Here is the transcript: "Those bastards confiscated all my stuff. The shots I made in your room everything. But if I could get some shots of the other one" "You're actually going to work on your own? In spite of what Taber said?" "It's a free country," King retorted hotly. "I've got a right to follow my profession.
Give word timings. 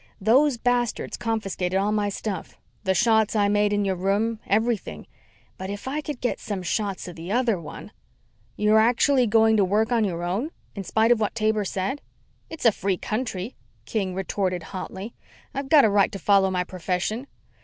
"Those 0.19 0.57
bastards 0.57 1.15
confiscated 1.15 1.77
all 1.77 1.91
my 1.91 2.09
stuff. 2.09 2.57
The 2.85 2.95
shots 2.95 3.35
I 3.35 3.47
made 3.49 3.71
in 3.71 3.85
your 3.85 3.95
room 3.95 4.39
everything. 4.47 5.05
But 5.59 5.69
if 5.69 5.87
I 5.87 6.01
could 6.01 6.19
get 6.21 6.39
some 6.39 6.63
shots 6.63 7.07
of 7.07 7.15
the 7.15 7.31
other 7.31 7.59
one" 7.61 7.91
"You're 8.57 8.79
actually 8.79 9.27
going 9.27 9.57
to 9.57 9.63
work 9.63 9.91
on 9.91 10.03
your 10.03 10.23
own? 10.23 10.49
In 10.73 10.83
spite 10.83 11.11
of 11.11 11.19
what 11.19 11.35
Taber 11.35 11.65
said?" 11.65 12.01
"It's 12.49 12.65
a 12.65 12.71
free 12.71 12.97
country," 12.97 13.53
King 13.85 14.15
retorted 14.15 14.63
hotly. 14.73 15.13
"I've 15.53 15.69
got 15.69 15.85
a 15.85 15.89
right 15.91 16.11
to 16.13 16.17
follow 16.17 16.49
my 16.49 16.63
profession. 16.63 17.27